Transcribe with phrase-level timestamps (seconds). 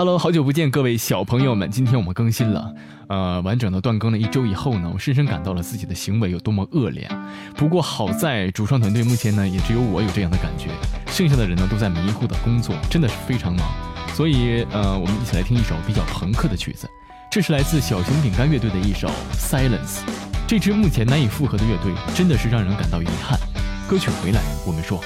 [0.00, 1.70] Hello，好久不见，各位小朋友们！
[1.70, 2.74] 今天我们更新了，
[3.08, 7.06] 呃，完整的断更了一周以后呢，我深深感到了自己的行为有多么恶劣。
[7.54, 10.70] 不过好在主创团队目前呢，也只有我有这样的感觉，
[11.08, 13.68] 剩下的人呢都在迷糊的工作，真的是非常忙。
[14.14, 16.88] 所以，呃，我们一起来听一首比较朋克的曲子，
[17.30, 19.98] 这是来自小熊饼干乐队的一首《Silence》。
[20.48, 23.38] 这支目前难以复合的乐队，真的是让人感到遗憾。
[23.86, 24.98] 歌曲回来，我们说。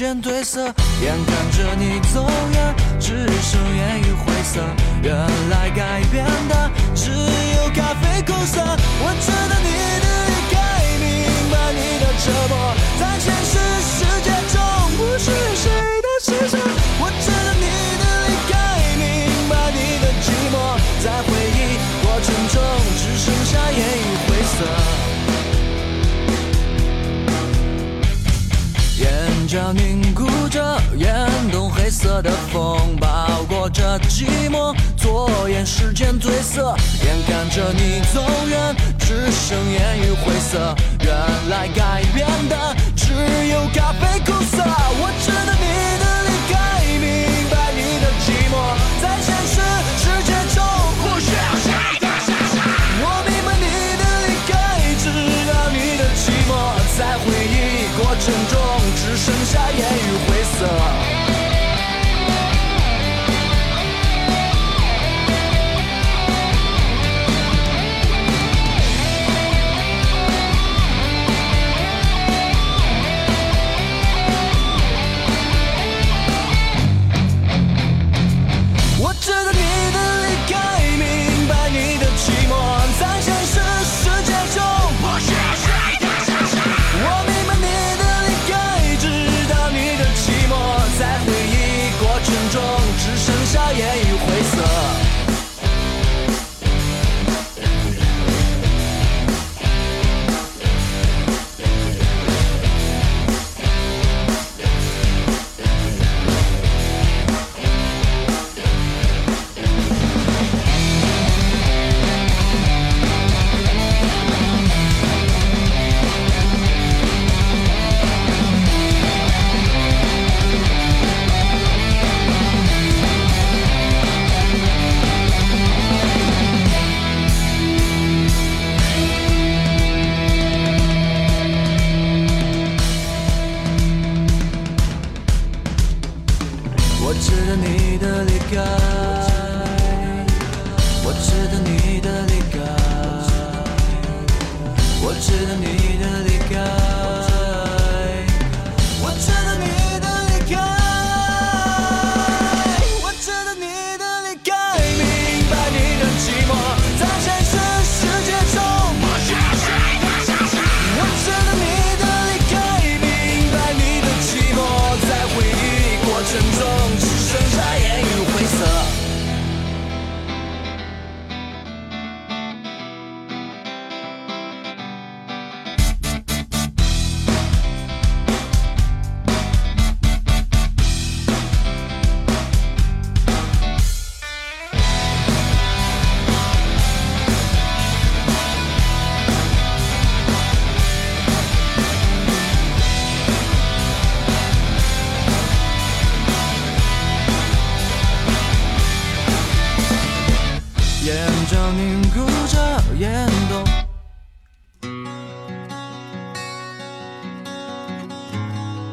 [0.00, 0.64] 渐褪色，
[1.02, 4.58] 眼看着你走远，只剩烟雨灰色。
[5.02, 5.14] 原
[5.50, 8.64] 来改变的只有咖啡苦涩。
[8.64, 9.68] 我知道你
[10.00, 10.56] 的离开，
[11.04, 11.04] 明
[11.52, 14.56] 白你的折磨，在现实世界中
[14.96, 15.28] 不是
[15.60, 15.68] 谁
[16.00, 16.56] 的施舍。
[16.96, 17.68] 我知道你
[18.00, 18.56] 的离开，
[18.96, 19.04] 明
[19.50, 22.56] 白你的寂寞，在回忆过程中
[22.96, 24.99] 只剩下烟雨灰色。
[29.50, 36.72] 脚凝固着，眼洞黑色的风包裹着寂寞，左眼时间褪色，
[37.04, 40.72] 眼看着你走远，只剩烟雨灰色。
[41.00, 41.12] 原
[41.48, 43.12] 来改变的只
[43.48, 44.62] 有咖啡苦涩。
[44.62, 46.19] 我知道你的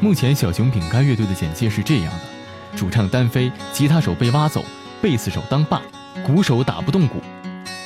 [0.00, 4.64] 目前小熊饼干乐队的简介是这样的：主唱单飞，吉他手被挖走，
[5.02, 5.82] 贝斯手当爸，
[6.24, 7.20] 鼓手打不动鼓。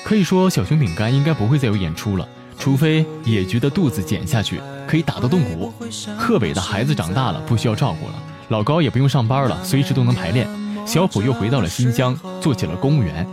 [0.05, 2.29] 可以说，小熊饼干应该不会再有演出了，
[2.59, 5.73] 除非野菊的肚子减下去，可以打得动鼓。
[6.19, 8.15] 贺伟的孩子长大了，不需要照顾了，
[8.49, 10.47] 老高也不用上班了，随时都能排练。
[10.87, 13.27] 小普又回到了新疆，做起了公务员，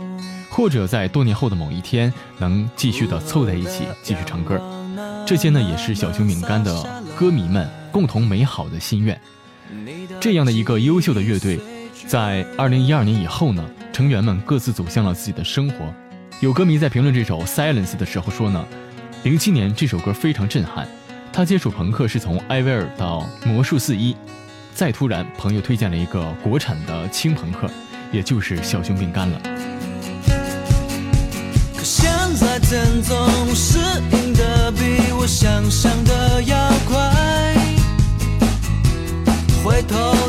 [0.48, 4.58] 或者在多年后的某一天，能继续的凑在一起继续唱歌。
[5.26, 9.20] 这些呢，也是小熊饼干的歌迷们共同美好的心愿。
[10.18, 11.60] 这样的一个优秀的乐队，
[12.06, 13.62] 在二零一二年以后呢，
[13.92, 15.92] 成员们各自走向了自己的生活。
[16.40, 18.64] 有歌迷在评论这首《Silence》的时候说呢，
[19.22, 20.88] 零七年这首歌非常震撼。
[21.30, 24.16] 他接触朋克是从艾薇儿到魔术四一，
[24.74, 27.70] 再突然朋友推荐了一个国产的轻朋克，
[28.10, 29.38] 也就是小熊饼干了。
[31.76, 33.78] 可现在天总是
[39.88, 40.19] 回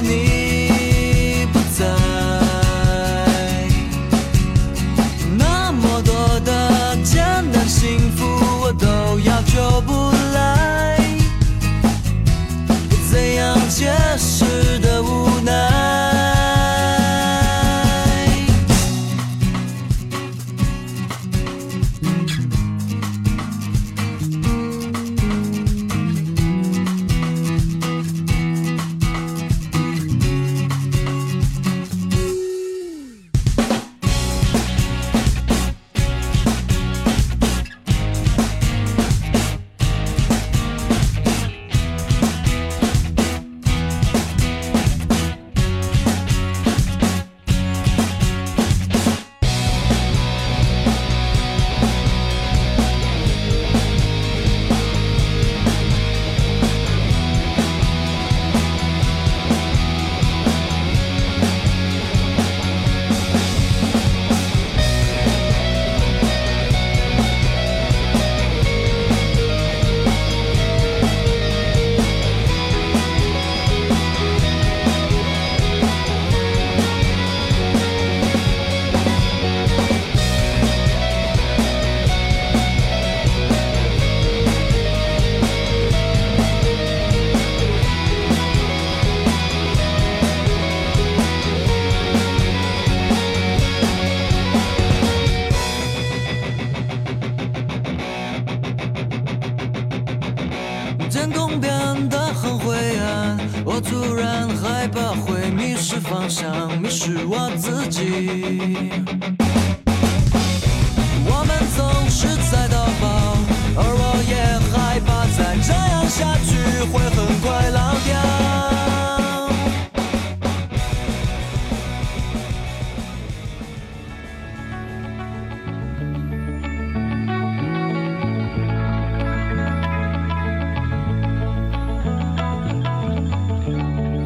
[103.73, 108.91] 我突然害怕会迷失方向，迷失我自己。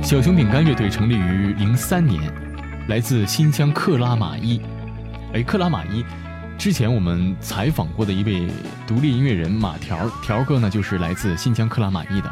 [0.06, 2.32] 小熊饼干乐队成立于零三年，
[2.88, 4.62] 来自新疆克拉玛依。
[5.34, 6.06] 哎，克拉玛依，
[6.60, 8.48] 之前我们采访过的一位
[8.86, 12.32] 独立音乐人马条条哥呢，就是来自新疆克拉玛依的。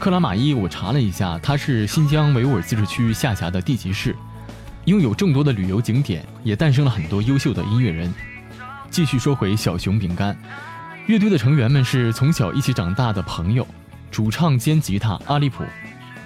[0.00, 4.16] 克拉玛依，我查了一下，它是新疆维吾尔自治区下辖的地级市，
[4.86, 8.12] 拥有众多的旅游景点，也诞生了很多优秀的音乐人。
[8.90, 10.36] 继续说回小熊饼干，
[11.06, 13.64] 乐队的成员们是从小一起长大的朋友，
[14.10, 15.62] 主唱兼吉他阿利普。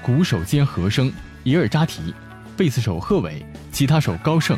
[0.06, 2.15] 鼓手兼和声伊尔扎提，
[2.56, 4.56] 贝斯手贺伟，吉他手高盛。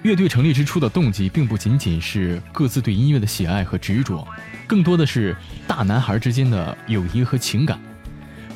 [0.00, 4.26] 乐队成立之初的动机并不仅仅是各自对音乐的喜爱和执着，
[4.66, 7.78] 更多的是大男孩之间的友谊和情感。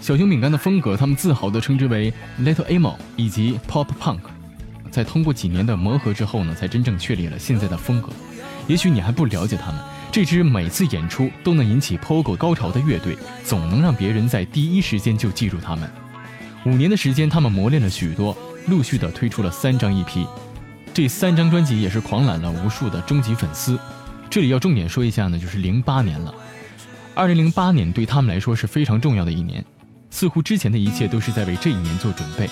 [0.00, 4.20] 小熊饼干的风格，他们自豪地称之为 Little Emo 以及 Pop Punk。
[4.90, 8.08] 在通过几年的磨合之后呢，才真正确立了现在的风格。
[8.66, 9.78] 也许你还不了解他们，
[10.10, 13.14] 这支每次演出都能引起 Pogo 高潮的乐队，
[13.44, 15.86] 总能让别人在第一时间就记住他们。
[16.66, 18.36] 五年的时间，他们磨练了许多，
[18.68, 20.26] 陆续的推出了三张 EP，
[20.94, 23.78] 这三张专辑也是狂揽了无数的终极粉丝。
[24.30, 26.34] 这里要重点说一下呢，就是零八年了。
[27.14, 29.62] 二零零八年对他们来说是非常重要的一年，
[30.10, 32.48] 似乎之前的一切都是在为这一年做准备。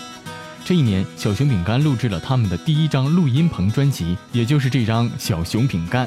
[0.63, 6.07] 这一年，小熊饼干录制了他们的第一张录音棚专辑，也就是这张《小熊饼干》。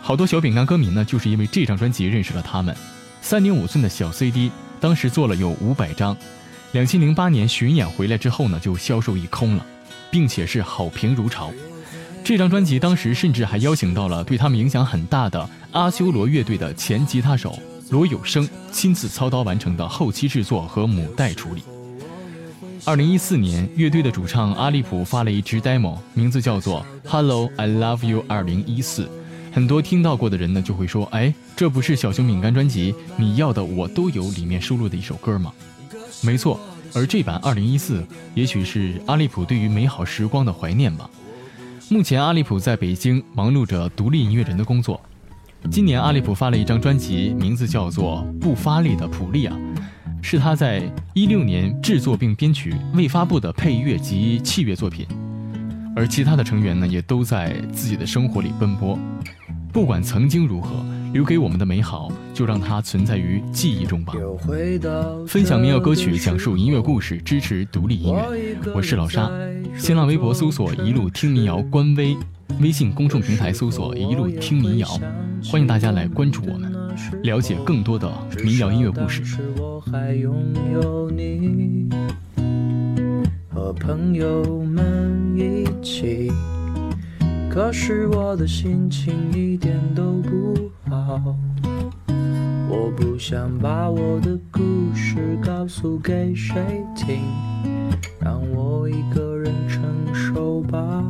[0.00, 2.74] 好多小饼干歌迷呢，就是因为这张专辑认识了他们。
[3.20, 6.16] 三点五寸的小 CD，当时做了有五百张。
[6.72, 9.66] 两千零八年巡演回来之后呢，就销售一空了，
[10.10, 11.52] 并且是好评如潮。
[12.22, 17.58] 这张专辑当时甚至还邀请到了对他们影响很大的阿修罗乐队的前吉他手
[17.88, 21.62] 罗有生亲自操刀完成的后期制作和母带处理。
[22.84, 29.04] 二零一四年，乐队的主唱阿利普发了一支 demo，名字叫做《Hello I Love You 二零一四》，
[29.52, 35.52] 很多听到过的人呢，就会说：“哎，这不是小熊饼干专辑《你要的我都有》里面收录的一首歌吗？”
[36.22, 36.60] 没错，
[36.94, 41.08] 而这版二零一四，也许是阿利普对于美好时光的怀念吧。
[41.88, 45.00] 目前，阿利普在北京忙碌着独立音乐人的工作。
[45.70, 49.52] 今年，阿利普发了一张专辑，名字叫做《不发力的普利亚》，
[50.22, 50.82] 是他在
[51.14, 55.06] 一六年制作并编曲未发布的配乐及器乐作品。
[55.96, 58.98] 而其他的成员呢，也都在自己的生活里奔波。
[59.72, 64.14] 不管曾经如何，留给我们的美好，就让它存在于记忆中吧。
[65.26, 68.56] 分享民谣歌曲，讲述音乐故事，支持独立音乐。
[68.74, 69.28] 我是老沙，
[69.76, 72.16] 新浪微博搜索“一路听民谣”官微，
[72.60, 74.86] 微信公众平台搜索“一路听民谣”，
[75.50, 76.72] 欢迎大家来关注我们，
[77.24, 78.08] 了解更多的
[78.44, 79.22] 民谣音乐故事。
[83.52, 86.30] 和朋友们一起。
[87.52, 90.54] 可是我的心情一点都不
[91.10, 91.34] 好，
[92.68, 94.60] 我不想把我的故
[94.94, 97.24] 事告诉给谁听，
[98.20, 99.82] 让我一个人承
[100.14, 101.04] 受吧。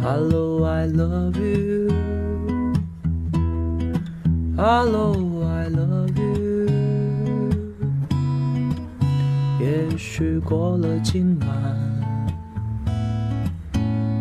[0.00, 1.92] Hello, I love you.
[4.56, 6.68] Hello, I love you.
[9.58, 11.48] 也许过了今晚。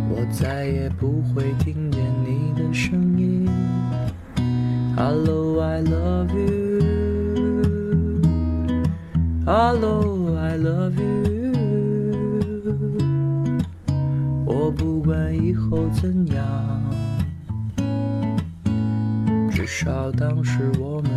[0.10, 3.48] 我再也不会听见你的声音。
[5.04, 6.80] Hello, I love you.
[9.44, 11.52] Hello, I love you.
[14.46, 16.84] 我不管以后怎样，
[19.50, 21.10] 至少当时我们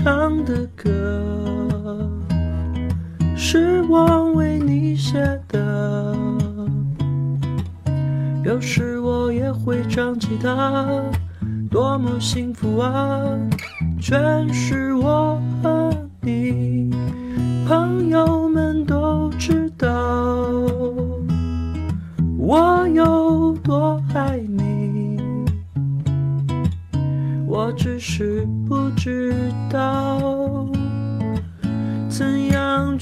[0.00, 2.08] 唱的歌，
[3.36, 6.14] 是我为你写的。
[8.44, 10.86] 有时我也会唱吉他，
[11.68, 13.20] 多么幸福啊！
[14.00, 15.42] 全是我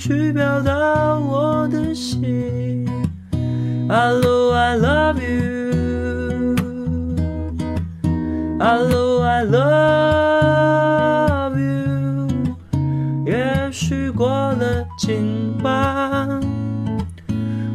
[0.07, 0.73] 去表达
[1.19, 2.87] 我的心。
[3.89, 6.55] Hello, I love you.
[8.61, 10.79] Hello, I love
[11.59, 12.29] you.
[13.27, 16.41] 也许过了今晚，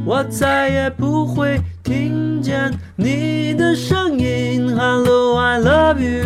[0.06, 4.74] 我再也不会听见你的声音。
[4.74, 6.22] Hello, I love you.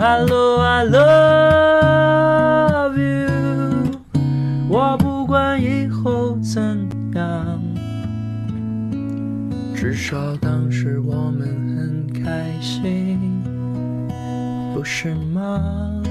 [0.00, 1.21] Hello, I love
[10.12, 13.18] 至少当时我们很开心，
[14.74, 16.01] 不是吗？